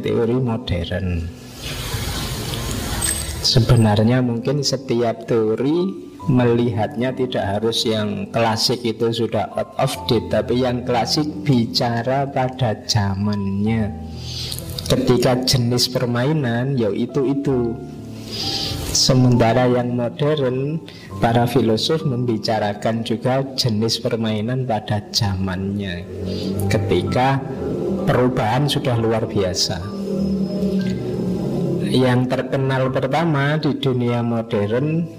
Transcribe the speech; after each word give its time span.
Teori 0.00 0.36
modern. 0.40 1.28
Sebenarnya 3.40 4.20
mungkin 4.20 4.60
setiap 4.60 5.24
teori 5.24 6.08
melihatnya 6.28 7.16
tidak 7.16 7.44
harus 7.44 7.88
yang 7.88 8.28
klasik 8.28 8.84
itu 8.84 9.08
sudah 9.08 9.48
out 9.56 9.72
of 9.80 9.92
date 10.04 10.28
Tapi 10.28 10.60
yang 10.60 10.84
klasik 10.84 11.24
bicara 11.44 12.28
pada 12.28 12.76
zamannya. 12.84 13.92
Ketika 14.88 15.40
jenis 15.46 15.88
permainan 15.88 16.76
ya 16.76 16.92
itu-itu 16.92 17.78
Sementara 18.90 19.70
yang 19.70 19.94
modern 19.94 20.82
Para 21.20 21.44
filosof 21.44 22.00
membicarakan 22.08 23.04
juga 23.04 23.44
jenis 23.52 24.00
permainan 24.00 24.64
pada 24.64 25.04
zamannya. 25.12 26.00
Ketika 26.72 27.36
perubahan 28.04 28.68
sudah 28.68 28.96
luar 28.96 29.24
biasa 29.26 30.00
yang 31.90 32.30
terkenal 32.30 32.94
pertama 32.94 33.58
di 33.58 33.74
dunia 33.74 34.22
modern 34.22 35.10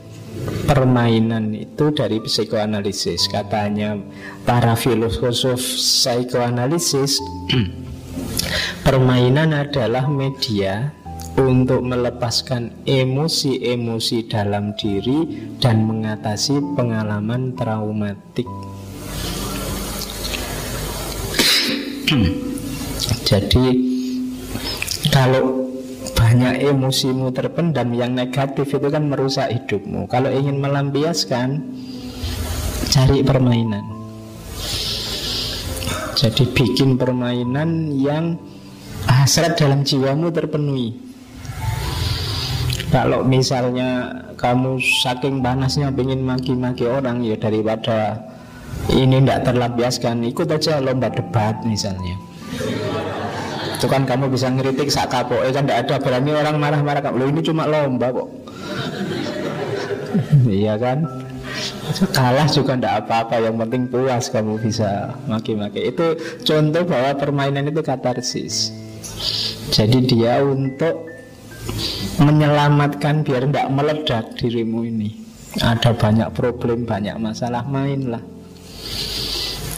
permainan 0.66 1.52
itu 1.52 1.92
dari 1.92 2.24
psikoanalisis 2.24 3.28
katanya 3.28 4.00
para 4.48 4.80
filosof 4.80 5.60
psikoanalisis 5.60 7.20
permainan 8.88 9.52
adalah 9.52 10.08
media 10.08 10.96
untuk 11.40 11.84
melepaskan 11.84 12.72
emosi-emosi 12.84 14.28
dalam 14.28 14.76
diri 14.76 15.52
dan 15.64 15.88
mengatasi 15.88 16.60
pengalaman 16.76 17.56
traumatik. 17.56 18.48
Jadi 23.02 23.66
kalau 25.10 25.72
banyak 26.14 26.62
emosimu 26.70 27.34
terpendam 27.34 27.90
yang 27.98 28.14
negatif 28.14 28.70
itu 28.70 28.88
kan 28.92 29.10
merusak 29.10 29.50
hidupmu. 29.50 30.06
Kalau 30.06 30.30
ingin 30.30 30.62
melampiaskan, 30.62 31.64
cari 32.92 33.26
permainan. 33.26 33.82
Jadi 36.14 36.44
bikin 36.54 37.02
permainan 37.02 37.98
yang 37.98 38.38
hasrat 39.10 39.58
dalam 39.58 39.82
jiwamu 39.82 40.30
terpenuhi. 40.30 40.94
Kalau 42.94 43.24
misalnya 43.26 44.12
kamu 44.38 44.78
saking 44.78 45.42
panasnya 45.42 45.90
ingin 45.96 46.22
maki-maki 46.22 46.86
orang 46.86 47.24
ya 47.24 47.40
daripada 47.40 48.20
ini 48.92 49.24
tidak 49.24 49.48
terlampiaskan, 49.48 50.28
ikut 50.28 50.52
aja 50.52 50.84
lomba 50.84 51.08
debat 51.10 51.56
misalnya 51.64 52.31
itu 53.82 53.90
kan 53.90 54.06
kamu 54.06 54.30
bisa 54.30 54.46
ngeritik 54.46 54.94
sak 54.94 55.10
kapok 55.10 55.42
kan 55.50 55.66
tidak 55.66 55.90
ada 55.90 55.96
berani 55.98 56.38
orang 56.38 56.62
marah-marah 56.62 57.02
kamu. 57.02 57.34
Ini 57.34 57.42
cuma 57.42 57.66
lomba 57.66 58.14
kok. 58.14 58.30
Iya 60.46 60.78
kan? 60.78 61.02
Kalah 62.14 62.46
juga 62.46 62.78
tidak 62.78 62.94
apa-apa 63.04 63.42
yang 63.42 63.58
penting 63.58 63.90
puas 63.90 64.30
kamu 64.30 64.62
bisa 64.62 65.18
maki-maki. 65.26 65.90
Itu 65.90 66.14
contoh 66.46 66.86
bahwa 66.86 67.18
permainan 67.18 67.74
itu 67.74 67.82
katarsis. 67.82 68.70
Jadi 69.74 70.06
dia 70.06 70.46
untuk 70.46 71.10
menyelamatkan 72.22 73.26
biar 73.26 73.50
tidak 73.50 73.68
meledak 73.74 74.26
dirimu 74.38 74.86
ini. 74.86 75.10
Ada 75.58 75.98
banyak 75.98 76.30
problem 76.38 76.86
banyak 76.86 77.18
masalah 77.18 77.66
main 77.66 78.14
lah 78.14 78.22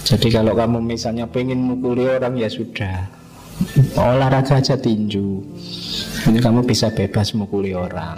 jadi 0.04 0.28
kalau 0.30 0.52
kamu 0.52 0.84
misalnya 0.84 1.24
pengen 1.26 1.64
mukuli 1.64 2.04
orang 2.04 2.36
ya 2.36 2.52
sudah 2.52 3.23
olahraga 3.98 4.60
aja 4.60 4.76
tinju. 4.78 5.42
Ini 6.30 6.40
kamu 6.40 6.64
bisa 6.66 6.92
bebas 6.94 7.36
mukuli 7.36 7.76
orang. 7.76 8.18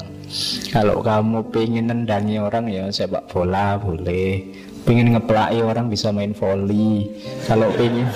Kalau 0.69 0.99
kamu 0.99 1.47
pengen 1.53 1.87
nendangi 1.91 2.41
orang 2.41 2.67
ya 2.67 2.89
sepak 2.91 3.31
bola 3.31 3.79
boleh. 3.79 4.43
Pengen 4.85 5.17
ngeplai 5.17 5.65
orang 5.65 5.89
bisa 5.89 6.13
main 6.13 6.37
volley 6.37 7.09
kalau 7.49 7.73
pengen 7.73 8.05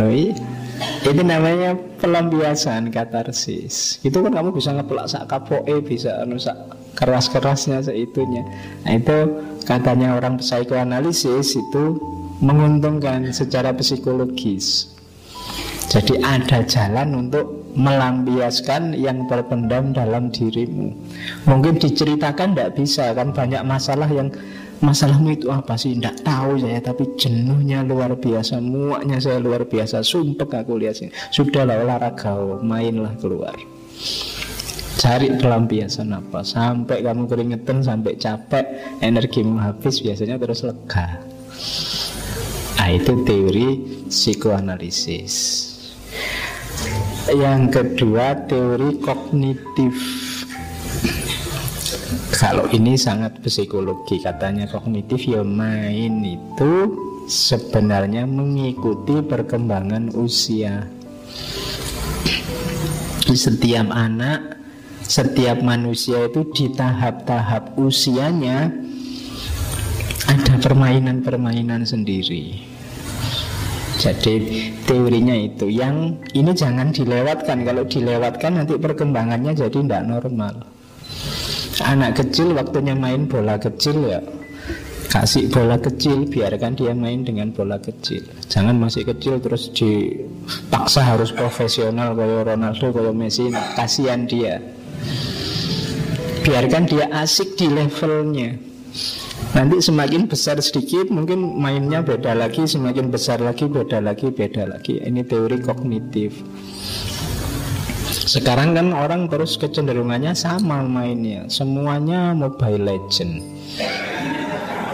Loh, 0.00 0.08
itu 1.04 1.20
namanya 1.20 1.76
pelampiasan 2.00 2.88
katarsis. 2.88 4.00
Itu 4.00 4.24
kan 4.24 4.32
kamu 4.32 4.56
bisa 4.56 4.72
ngeplak 4.72 5.06
sak 5.12 5.28
kapoe 5.28 5.76
bisa 5.84 6.24
anu 6.24 6.40
sak 6.40 6.56
keras 6.96 7.28
kerasnya 7.28 7.84
seitunya. 7.84 8.40
Nah 8.88 8.96
itu 8.96 9.18
katanya 9.68 10.16
orang 10.16 10.40
psikoanalisis 10.40 11.60
itu 11.60 11.84
menguntungkan 12.44 13.32
secara 13.32 13.72
psikologis. 13.72 14.92
Jadi 15.88 16.20
ada 16.20 16.60
jalan 16.64 17.28
untuk 17.28 17.72
melampiaskan 17.74 18.94
yang 18.96 19.26
terpendam 19.26 19.90
dalam 19.96 20.30
dirimu. 20.30 20.94
Mungkin 21.48 21.80
diceritakan 21.80 22.54
tidak 22.54 22.70
bisa 22.78 23.12
kan 23.12 23.34
banyak 23.34 23.62
masalah 23.66 24.08
yang 24.08 24.30
masalahmu 24.80 25.34
itu 25.34 25.48
apa 25.50 25.74
sih? 25.74 25.96
Tidak 25.96 26.24
tahu 26.24 26.60
saya 26.60 26.80
tapi 26.80 27.04
jenuhnya 27.18 27.84
luar 27.84 28.16
biasa, 28.16 28.60
muaknya 28.62 29.18
saya 29.20 29.38
luar 29.42 29.66
biasa. 29.66 30.04
Sumpah 30.04 30.64
aku 30.64 30.80
lihat 30.80 30.98
sini. 30.98 31.12
Sudahlah 31.34 31.82
olahraga, 31.82 32.32
mainlah 32.62 33.12
keluar. 33.18 33.54
Cari 34.94 35.26
pelampiasan 35.36 36.14
apa 36.16 36.46
Sampai 36.46 37.02
kamu 37.02 37.26
keringetan, 37.26 37.82
sampai 37.82 38.14
capek 38.14 38.64
Energimu 39.02 39.58
habis 39.58 40.00
biasanya 40.00 40.38
terus 40.38 40.64
lega 40.64 41.18
Nah 42.84 42.92
itu 42.92 43.16
teori 43.24 43.80
psikoanalisis. 44.12 45.34
Yang 47.32 47.60
kedua 47.72 48.44
teori 48.44 49.00
kognitif. 49.00 49.96
Kalau 52.36 52.68
ini 52.76 53.00
sangat 53.00 53.40
psikologi 53.40 54.20
Katanya 54.20 54.68
kognitif 54.68 55.24
ya 55.24 55.40
main 55.40 56.28
itu 56.28 56.72
sebenarnya 57.24 58.28
mengikuti 58.28 59.16
perkembangan 59.24 60.12
usia. 60.20 60.84
Setiap 63.24 63.88
anak 63.96 64.60
setiap 65.08 65.64
manusia 65.64 66.28
itu 66.28 66.52
di 66.52 66.68
tahap-tahap 66.68 67.80
usianya 67.80 68.68
ada 70.28 70.54
permainan-permainan 70.60 71.88
sendiri. 71.88 72.73
Jadi 74.04 74.68
teorinya 74.84 75.32
itu. 75.32 75.72
Yang 75.72 76.20
ini 76.36 76.52
jangan 76.52 76.92
dilewatkan. 76.92 77.64
Kalau 77.64 77.88
dilewatkan 77.88 78.52
nanti 78.60 78.76
perkembangannya 78.76 79.56
jadi 79.56 79.72
tidak 79.72 80.04
normal. 80.04 80.54
Anak 81.80 82.20
kecil 82.20 82.52
waktunya 82.52 82.92
main 82.92 83.24
bola 83.24 83.56
kecil 83.56 84.04
ya. 84.04 84.20
Kasih 85.08 85.48
bola 85.48 85.80
kecil 85.80 86.28
biarkan 86.28 86.76
dia 86.76 86.92
main 86.92 87.24
dengan 87.24 87.48
bola 87.48 87.80
kecil. 87.80 88.28
Jangan 88.52 88.76
masih 88.76 89.08
kecil 89.08 89.40
terus 89.40 89.72
dipaksa 89.72 91.00
harus 91.00 91.32
profesional 91.32 92.12
kayak 92.12 92.52
Ronaldo 92.52 92.92
kayak 92.92 93.14
Messi. 93.16 93.48
Kasihan 93.72 94.28
dia. 94.28 94.60
Biarkan 96.44 96.84
dia 96.84 97.08
asik 97.08 97.56
di 97.56 97.72
levelnya 97.72 98.74
Nanti 99.52 99.76
semakin 99.84 100.24
besar 100.24 100.56
sedikit 100.64 101.12
mungkin 101.12 101.60
mainnya 101.60 102.00
beda 102.00 102.32
lagi, 102.32 102.64
semakin 102.64 103.12
besar 103.12 103.44
lagi 103.44 103.68
beda 103.68 104.00
lagi, 104.00 104.32
beda 104.32 104.64
lagi. 104.64 105.04
Ini 105.04 105.20
teori 105.28 105.60
kognitif. 105.60 106.40
Sekarang 108.24 108.72
kan 108.72 108.96
orang 108.96 109.28
terus 109.28 109.60
kecenderungannya 109.60 110.32
sama 110.32 110.80
mainnya, 110.80 111.44
semuanya 111.52 112.32
Mobile 112.32 112.88
Legend. 112.88 113.44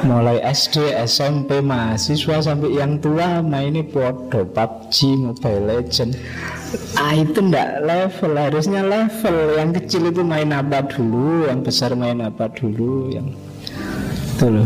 Mulai 0.01 0.41
SD, 0.41 0.97
SMP, 1.05 1.61
mahasiswa 1.61 2.41
sampai 2.41 2.73
yang 2.73 2.97
tua 3.05 3.45
mainnya 3.45 3.85
bodoh 3.85 4.49
PUBG, 4.49 5.15
Mobile 5.21 5.65
Legend. 5.69 6.17
Ah 6.97 7.13
itu 7.13 7.39
ndak 7.39 7.85
level, 7.85 8.33
harusnya 8.35 8.81
level. 8.81 9.61
Yang 9.61 9.71
kecil 9.85 10.09
itu 10.09 10.23
main 10.25 10.57
apa 10.57 10.89
dulu, 10.89 11.45
yang 11.47 11.61
besar 11.61 11.93
main 11.93 12.25
apa 12.25 12.49
dulu, 12.49 13.13
yang 13.13 13.37
itu 14.41 14.49
loh. 14.49 14.65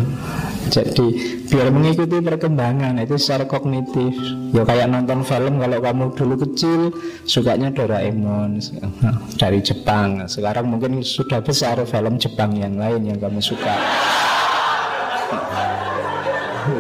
Jadi 0.71 1.07
biar 1.51 1.69
mengikuti 1.75 2.23
perkembangan 2.23 2.95
itu 3.03 3.19
secara 3.19 3.45
kognitif. 3.45 4.15
Ya 4.55 4.63
kayak 4.63 4.87
nonton 4.87 5.27
film 5.27 5.59
kalau 5.59 5.83
kamu 5.83 6.15
dulu 6.15 6.35
kecil 6.47 6.95
sukanya 7.27 7.75
Doraemon 7.75 8.63
dari 9.43 9.59
Jepang. 9.61 10.31
Sekarang 10.31 10.71
mungkin 10.71 11.03
sudah 11.03 11.43
besar 11.43 11.83
film 11.83 12.23
Jepang 12.23 12.55
yang 12.55 12.79
lain 12.79 13.03
yang 13.03 13.19
kamu 13.19 13.43
suka. 13.43 13.75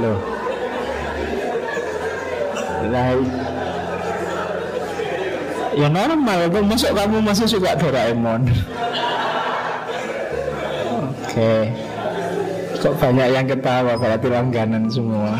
Loh. 0.00 0.16
Nah, 2.94 3.10
ya 5.74 5.90
normal 5.90 6.46
masuk 6.62 6.94
kamu 6.94 7.16
masih 7.26 7.46
suka 7.50 7.74
Doraemon. 7.74 8.46
Oke. 11.34 11.34
okay. 11.34 11.93
Kok 12.84 13.00
banyak 13.00 13.28
yang 13.32 13.48
ketawa 13.48 13.96
berarti 13.96 14.28
langganan 14.28 14.92
semua 14.92 15.32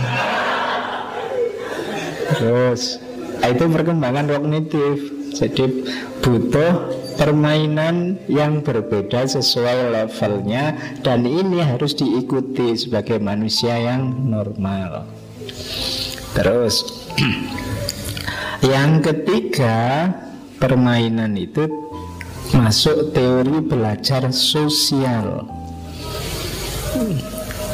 Terus 2.35 2.99
itu 3.45 3.65
perkembangan 3.69 4.25
kognitif. 4.33 5.13
Jadi 5.35 5.85
butuh 6.23 6.89
permainan 7.19 8.17
yang 8.31 8.63
berbeda 8.63 9.27
sesuai 9.27 9.93
levelnya 9.93 10.79
dan 11.03 11.27
ini 11.27 11.61
harus 11.61 11.93
diikuti 11.99 12.79
sebagai 12.79 13.19
manusia 13.19 13.77
yang 13.77 14.15
normal. 14.31 15.05
Terus 16.39 16.87
yang 18.73 19.03
ketiga 19.03 20.11
permainan 20.63 21.35
itu 21.35 21.67
masuk 22.55 23.11
teori 23.11 23.59
belajar 23.59 24.31
sosial. 24.31 25.51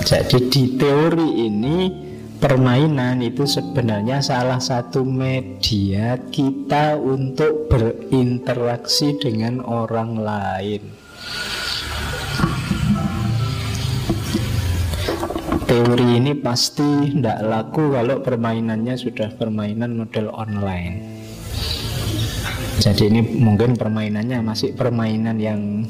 Jadi 0.00 0.48
di 0.48 0.80
teori 0.80 1.44
ini 1.44 1.78
permainan 2.40 3.20
itu 3.20 3.44
sebenarnya 3.44 4.24
salah 4.24 4.56
satu 4.56 5.04
media 5.04 6.16
kita 6.32 6.96
untuk 6.96 7.68
berinteraksi 7.68 9.20
dengan 9.20 9.60
orang 9.60 10.16
lain. 10.16 10.82
Teori 15.68 16.18
ini 16.18 16.34
pasti 16.34 17.14
tidak 17.14 17.46
laku 17.46 17.94
kalau 17.94 18.18
permainannya 18.24 18.98
sudah 18.98 19.30
permainan 19.36 19.94
model 20.00 20.32
online. 20.34 21.20
Jadi 22.80 23.12
ini 23.12 23.20
mungkin 23.38 23.76
permainannya 23.76 24.40
masih 24.40 24.72
permainan 24.72 25.36
yang 25.36 25.84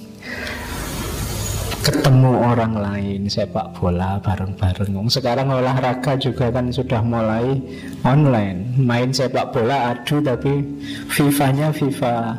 ketemu 1.80 2.32
orang 2.44 2.76
lain 2.76 3.20
sepak 3.24 3.72
bola 3.76 4.20
bareng-bareng. 4.20 4.92
Sekarang 5.08 5.48
olahraga 5.48 6.14
juga 6.20 6.52
kan 6.52 6.68
sudah 6.68 7.00
mulai 7.00 7.56
online. 8.04 8.76
Main 8.76 9.10
sepak 9.16 9.56
bola 9.56 9.96
adu 9.96 10.20
tapi 10.20 10.60
FIFA-nya 11.08 11.72
FIFA 11.72 12.36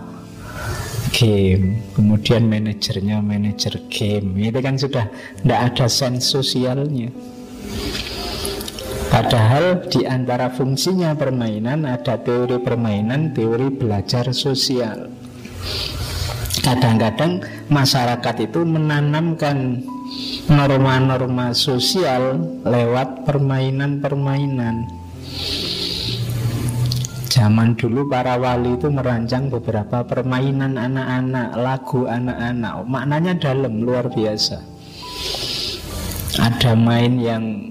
game. 1.12 1.82
Kemudian 1.98 2.48
manajernya 2.48 3.18
manajer 3.20 3.82
game. 3.90 4.38
Itu 4.38 4.60
kan 4.62 4.78
sudah 4.78 5.06
tidak 5.42 5.60
ada 5.74 5.86
sense 5.90 6.30
sosialnya. 6.32 7.10
Padahal 9.12 9.92
di 9.92 10.08
antara 10.08 10.48
fungsinya 10.56 11.12
permainan 11.20 11.84
ada 11.84 12.16
teori 12.16 12.64
permainan, 12.64 13.36
teori 13.36 13.68
belajar 13.68 14.32
sosial. 14.32 15.12
Kadang-kadang 16.60 17.40
masyarakat 17.72 18.36
itu 18.44 18.68
menanamkan 18.68 19.80
norma-norma 20.52 21.56
sosial 21.56 22.44
lewat 22.68 23.24
permainan-permainan. 23.24 24.84
Zaman 27.32 27.80
dulu 27.80 28.12
para 28.12 28.36
wali 28.36 28.76
itu 28.76 28.92
merancang 28.92 29.48
beberapa 29.48 30.04
permainan 30.04 30.76
anak-anak, 30.76 31.56
lagu 31.56 32.04
anak-anak. 32.04 32.84
Maknanya 32.84 33.34
dalam, 33.40 33.80
luar 33.80 34.12
biasa. 34.12 34.60
Ada 36.36 36.76
main 36.76 37.16
yang 37.24 37.71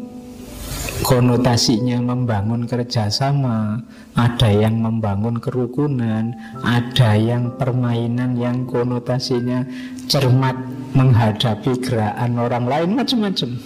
konotasinya 1.10 1.98
membangun 1.98 2.70
kerjasama, 2.70 3.82
ada 4.14 4.46
yang 4.46 4.78
membangun 4.78 5.42
kerukunan, 5.42 6.30
ada 6.62 7.18
yang 7.18 7.50
permainan 7.58 8.38
yang 8.38 8.62
konotasinya 8.62 9.66
cermat 10.06 10.54
menghadapi 10.94 11.82
gerakan 11.82 12.38
orang 12.38 12.64
lain 12.70 12.90
macam-macam. 12.94 13.58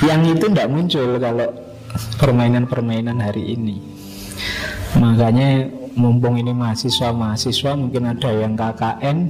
Yang 0.00 0.20
itu 0.32 0.44
tidak 0.56 0.72
muncul 0.72 1.20
kalau 1.20 1.52
permainan-permainan 2.16 3.20
hari 3.20 3.52
ini. 3.52 3.76
Makanya 4.96 5.68
mumpung 6.00 6.40
ini 6.40 6.56
mahasiswa-mahasiswa 6.56 7.76
mungkin 7.76 8.08
ada 8.08 8.32
yang 8.32 8.56
KKN 8.56 9.28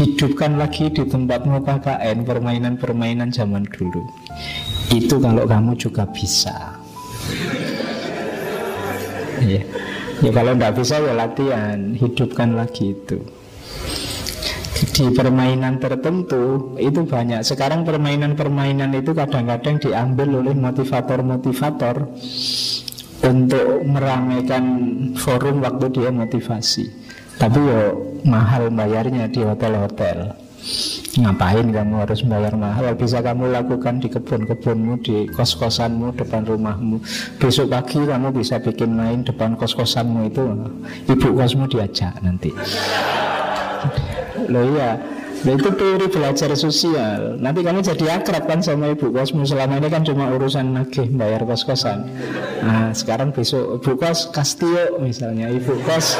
hidupkan 0.00 0.56
lagi 0.56 0.88
di 0.88 1.04
tempatmu 1.04 1.60
KKN 1.60 2.24
permainan-permainan 2.24 3.28
zaman 3.36 3.68
dulu 3.68 4.00
itu 4.94 5.14
kalau 5.18 5.44
kamu 5.48 5.72
juga 5.74 6.06
bisa 6.10 6.78
ya. 9.42 9.62
ya 10.22 10.30
kalau 10.30 10.52
tidak 10.54 10.72
bisa 10.78 10.94
ya 11.02 11.12
latihan 11.14 11.78
hidupkan 11.98 12.54
lagi 12.54 12.94
itu 12.94 13.18
di 14.92 15.08
permainan 15.08 15.80
tertentu 15.80 16.76
itu 16.76 17.00
banyak 17.08 17.40
sekarang 17.40 17.88
permainan-permainan 17.88 18.92
itu 18.92 19.16
kadang-kadang 19.16 19.80
diambil 19.80 20.44
oleh 20.44 20.52
motivator-motivator 20.52 22.12
untuk 23.24 23.82
meramaikan 23.88 24.64
forum 25.16 25.64
waktu 25.64 25.86
dia 25.90 26.10
motivasi. 26.12 26.84
Tapi 27.36 27.58
yo 27.58 27.80
mahal 28.24 28.72
bayarnya 28.72 29.28
di 29.28 29.44
hotel-hotel. 29.44 30.45
Ngapain 31.16 31.66
kamu 31.72 31.94
harus 32.04 32.20
bayar 32.26 32.54
mahal? 32.58 32.92
Bisa 32.98 33.24
kamu 33.24 33.54
lakukan 33.54 34.02
di 34.02 34.08
kebun-kebunmu, 34.10 35.00
di 35.00 35.30
kos-kosanmu, 35.32 36.12
depan 36.18 36.44
rumahmu. 36.44 37.00
Besok 37.40 37.72
pagi 37.72 38.02
kamu 38.04 38.34
bisa 38.34 38.60
bikin 38.60 38.92
main 38.92 39.24
depan 39.24 39.56
kos-kosanmu 39.56 40.28
itu. 40.28 40.44
Ibu 41.08 41.28
kosmu 41.38 41.64
diajak 41.70 42.20
nanti. 42.20 42.50
Loh 44.46 44.64
iya, 44.76 44.98
Nah 45.46 45.52
itu 45.52 45.68
teori 45.68 46.08
belajar 46.08 46.50
sosial 46.56 47.36
Nanti 47.38 47.60
kamu 47.60 47.84
jadi 47.84 48.18
akrab 48.18 48.48
kan 48.48 48.64
sama 48.64 48.90
ibu 48.90 49.12
kosmu 49.12 49.44
Selama 49.44 49.78
ini 49.78 49.92
kan 49.92 50.02
cuma 50.02 50.32
urusan 50.32 50.74
nagih 50.74 51.06
bayar 51.12 51.44
kos-kosan 51.44 52.08
Nah 52.64 52.90
sekarang 52.96 53.30
besok 53.30 53.78
ibu 53.78 53.94
kos 54.00 54.32
kastio 54.32 54.96
misalnya 54.98 55.52
Ibu 55.52 55.76
kos. 55.84 56.16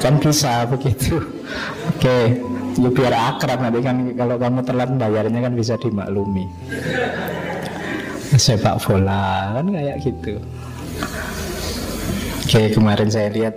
Kan 0.00 0.18
bisa 0.20 0.66
begitu. 0.68 1.20
Oke 1.94 2.40
Ya 2.74 2.90
biar 2.90 3.14
akrab 3.14 3.62
nanti 3.62 3.78
kan 3.86 3.96
Kalau 4.18 4.34
kamu 4.34 4.60
telat 4.66 4.90
bayarnya 4.98 5.40
kan 5.46 5.52
bisa 5.54 5.74
dimaklumi. 5.78 6.50
Sepak 8.34 8.82
bola 8.82 9.54
kan 9.54 9.66
kayak 9.70 9.96
gitu. 10.02 10.42
Oke 12.44 12.74
kemarin 12.74 13.08
saya 13.08 13.30
lihat 13.30 13.54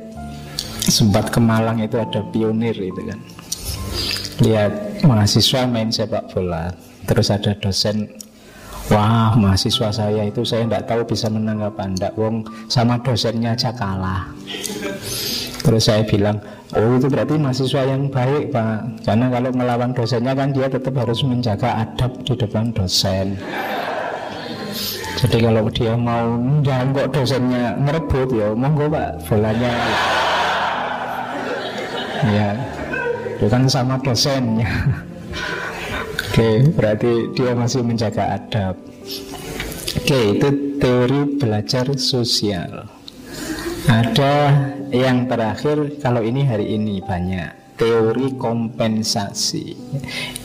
sempat 0.85 1.33
ke 1.33 1.41
Malang 1.41 1.81
itu 1.81 1.97
ada 1.97 2.21
pionir 2.29 2.77
itu 2.77 3.01
kan. 3.01 3.19
Lihat 4.37 5.01
mahasiswa 5.01 5.65
main 5.65 5.89
sepak 5.89 6.29
bola 6.29 6.69
terus 7.07 7.31
ada 7.33 7.55
dosen 7.57 8.05
wah 8.91 9.31
mahasiswa 9.39 9.89
saya 9.95 10.27
itu 10.27 10.43
saya 10.43 10.67
tidak 10.67 10.85
tahu 10.91 11.01
bisa 11.07 11.31
menang 11.31 11.63
apa 11.63 11.87
enggak 11.87 12.13
wong 12.19 12.43
sama 12.67 12.99
dosennya 12.99 13.55
aja 13.55 13.71
kalah 13.71 14.27
terus 15.67 15.91
saya 15.91 15.99
bilang 16.07 16.39
oh 16.79 16.95
itu 16.95 17.11
berarti 17.11 17.35
mahasiswa 17.35 17.83
yang 17.83 18.07
baik 18.07 18.55
pak. 18.55 19.03
Karena 19.03 19.27
kalau 19.27 19.51
melawan 19.51 19.91
dosennya 19.91 20.31
kan 20.31 20.55
dia 20.55 20.71
tetap 20.71 20.95
harus 20.95 21.19
menjaga 21.27 21.83
adab 21.83 22.15
di 22.23 22.33
depan 22.39 22.71
dosen. 22.71 23.35
Jadi 25.19 25.37
kalau 25.43 25.67
dia 25.67 25.93
mau 25.99 26.39
jangan 26.63 26.87
kok 26.95 27.07
dosennya 27.11 27.75
ngerebut 27.83 28.29
ya 28.31 28.47
monggo 28.55 28.87
pak 28.87 29.09
bolanya. 29.27 29.71
Ya 32.31 32.49
itu 33.35 33.45
kan 33.51 33.67
sama 33.67 33.99
dosennya. 33.99 34.71
Oke 36.31 36.63
berarti 36.79 37.35
dia 37.35 37.51
masih 37.51 37.83
menjaga 37.83 38.39
adab. 38.39 38.79
Oke 39.99 40.39
itu 40.39 40.47
teori 40.79 41.21
belajar 41.35 41.91
sosial. 41.99 42.87
Ada 43.87 44.35
yang 44.91 45.27
terakhir 45.27 45.99
kalau 45.99 46.23
ini 46.23 46.47
hari 46.47 46.75
ini 46.75 47.03
banyak 47.03 47.77
teori 47.77 48.33
kompensasi. 48.35 49.77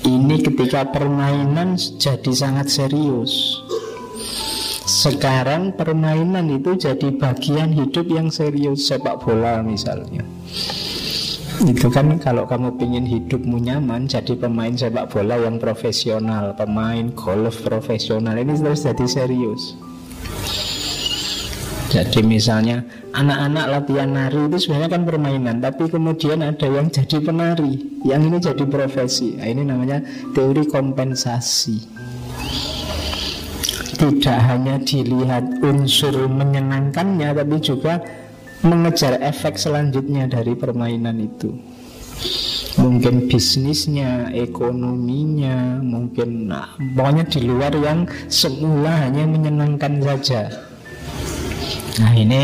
Ini 0.04 0.36
ketika 0.44 0.84
permainan 0.92 1.80
jadi 1.96 2.32
sangat 2.32 2.68
serius. 2.68 3.58
Sekarang 4.84 5.72
permainan 5.72 6.52
itu 6.52 6.76
jadi 6.76 7.08
bagian 7.16 7.72
hidup 7.72 8.06
yang 8.12 8.28
serius 8.28 8.86
sepak 8.92 9.24
bola 9.24 9.64
misalnya. 9.64 10.22
Itu 11.62 11.88
kan 11.94 12.18
kalau 12.18 12.48
kamu 12.48 12.74
ingin 12.80 13.04
hidupmu 13.06 13.60
nyaman 13.60 14.08
Jadi 14.10 14.34
pemain 14.34 14.72
sepak 14.72 15.12
bola 15.12 15.36
yang 15.36 15.60
profesional 15.60 16.56
Pemain 16.56 17.12
golf 17.12 17.60
profesional 17.60 18.34
Ini 18.40 18.56
terus 18.56 18.82
jadi 18.82 19.04
serius 19.06 19.76
jadi 21.92 22.24
misalnya 22.24 22.88
anak-anak 23.12 23.68
latihan 23.68 24.08
nari 24.08 24.48
itu 24.48 24.64
sebenarnya 24.64 24.96
kan 24.96 25.04
permainan 25.04 25.60
Tapi 25.60 25.92
kemudian 25.92 26.40
ada 26.40 26.64
yang 26.64 26.88
jadi 26.88 27.20
penari 27.20 28.00
Yang 28.00 28.22
ini 28.32 28.38
jadi 28.40 28.64
profesi 28.64 29.36
nah, 29.36 29.44
Ini 29.44 29.62
namanya 29.68 30.00
teori 30.32 30.64
kompensasi 30.72 31.76
Tidak 34.00 34.38
hanya 34.48 34.80
dilihat 34.80 35.60
unsur 35.60 36.16
menyenangkannya 36.32 37.36
Tapi 37.36 37.56
juga 37.60 38.00
mengejar 38.64 39.20
efek 39.20 39.60
selanjutnya 39.60 40.32
dari 40.32 40.56
permainan 40.56 41.20
itu. 41.20 41.52
mungkin 42.72 43.28
bisnisnya, 43.28 44.32
ekonominya, 44.32 45.76
mungkin 45.84 46.48
nah, 46.48 46.72
pokoknya 46.96 47.28
di 47.28 47.44
luar 47.44 47.68
yang 47.76 48.08
semula 48.32 48.96
hanya 48.96 49.28
menyenangkan 49.28 50.00
saja. 50.00 50.71
Nah 52.00 52.12
ini 52.16 52.42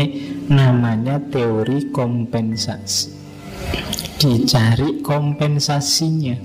namanya 0.51 1.17
teori 1.17 1.89
kompensasi. 1.89 3.17
Dicari 4.19 4.99
kompensasinya. 5.01 6.37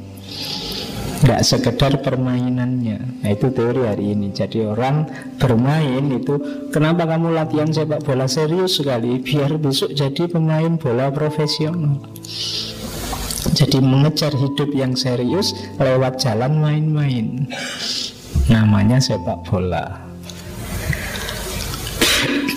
Tidak 1.14 1.40
sekedar 1.40 2.04
permainannya 2.04 3.22
Nah 3.24 3.30
itu 3.32 3.48
teori 3.48 3.86
hari 3.88 4.12
ini 4.12 4.34
Jadi 4.34 4.60
orang 4.66 5.08
bermain 5.40 6.04
itu 6.12 6.36
Kenapa 6.68 7.08
kamu 7.08 7.32
latihan 7.32 7.70
sepak 7.72 8.04
bola 8.04 8.28
serius 8.28 8.76
sekali 8.76 9.22
Biar 9.24 9.56
besok 9.56 9.96
jadi 9.96 10.28
pemain 10.28 10.76
bola 10.76 11.08
profesional 11.08 11.96
jadi 13.54 13.78
mengejar 13.78 14.34
hidup 14.34 14.74
yang 14.74 14.98
serius 14.98 15.54
lewat 15.78 16.18
jalan 16.18 16.58
main-main. 16.58 17.46
Namanya 18.50 18.98
sepak 18.98 19.46
bola. 19.46 20.13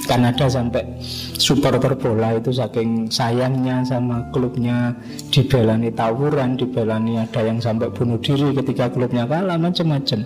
Kan 0.08 0.24
ada 0.24 0.48
sampai 0.48 0.88
supporter 1.36 1.92
bola 2.00 2.40
itu 2.40 2.56
saking 2.56 3.12
sayangnya 3.12 3.84
sama 3.84 4.24
klubnya 4.32 4.96
dibelani 5.36 5.92
tawuran, 5.92 6.56
dibelani 6.56 7.20
ada 7.20 7.44
yang 7.44 7.60
sampai 7.60 7.92
bunuh 7.92 8.16
diri 8.24 8.56
ketika 8.56 8.88
klubnya 8.88 9.28
kalah 9.28 9.60
macam-macam. 9.60 10.24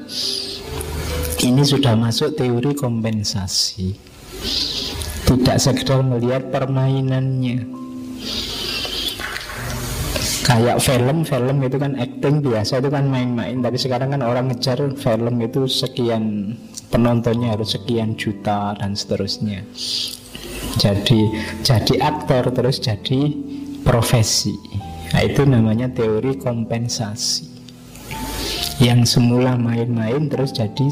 Ini 1.41 1.63
sudah 1.65 1.97
masuk 1.97 2.37
teori 2.37 2.77
kompensasi. 2.77 3.97
Tidak 5.25 5.57
sekedar 5.57 6.05
melihat 6.05 6.53
permainannya. 6.53 7.65
Kayak 10.45 10.77
film, 10.85 11.25
film 11.25 11.57
itu 11.65 11.77
kan 11.81 11.97
acting 11.97 12.41
biasa 12.41 12.81
itu 12.81 12.89
kan 12.89 13.07
main-main 13.07 13.61
Tapi 13.61 13.77
sekarang 13.77 14.11
kan 14.11 14.21
orang 14.25 14.49
ngejar 14.51 14.83
film 14.99 15.37
itu 15.39 15.63
sekian 15.69 16.57
penontonnya 16.91 17.55
harus 17.55 17.73
sekian 17.73 18.19
juta 18.19 18.75
dan 18.77 18.93
seterusnya. 18.93 19.63
Jadi 20.77 21.31
jadi 21.63 21.93
aktor 22.03 22.51
terus 22.53 22.77
jadi 22.77 23.33
profesi. 23.81 24.53
Nah 25.11 25.23
itu 25.25 25.43
namanya 25.47 25.89
teori 25.91 26.37
kompensasi. 26.37 27.49
Yang 28.81 29.17
semula 29.17 29.55
main-main 29.55 30.27
terus 30.27 30.51
jadi 30.53 30.89